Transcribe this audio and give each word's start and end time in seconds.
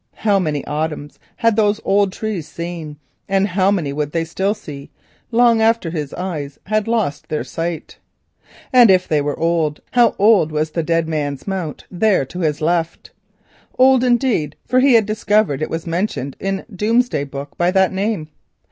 How 0.15 0.39
many 0.39 0.65
autumns 0.65 1.19
had 1.35 1.55
those 1.55 1.79
old 1.85 2.11
trees 2.11 2.47
seen, 2.47 2.97
and 3.29 3.49
how 3.49 3.69
many 3.69 3.93
would 3.93 4.13
they 4.13 4.25
still 4.25 4.55
see, 4.55 4.89
long 5.29 5.61
after 5.61 5.91
his 5.91 6.11
eyes 6.15 6.57
had 6.65 6.87
lost 6.87 7.29
their 7.29 7.43
sight! 7.43 7.99
And 8.73 8.89
if 8.89 9.07
they 9.07 9.21
were 9.21 9.37
old, 9.39 9.79
how 9.91 10.15
old 10.17 10.51
was 10.51 10.71
Dead 10.71 11.07
Man's 11.07 11.45
Mount 11.47 11.85
there 11.91 12.25
to 12.25 12.39
his 12.39 12.61
left! 12.61 13.11
Old, 13.77 14.03
indeed! 14.03 14.55
for 14.65 14.79
he 14.79 14.95
had 14.95 15.05
discovered 15.05 15.61
it 15.61 15.69
was 15.69 15.85
mentioned 15.85 16.35
in 16.39 16.65
Doomday 16.75 17.25
Book 17.25 17.49
and 17.51 17.57
by 17.59 17.69
that 17.69 17.93
name. 17.93 18.29